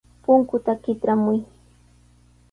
Punkuta 0.23 0.71
kitramuy. 0.83 1.39